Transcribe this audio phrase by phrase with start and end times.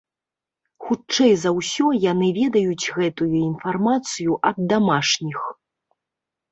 [0.85, 5.39] Хутчэй за ўсё, яны ведаюць гэтую інфармацыю ад дамашніх.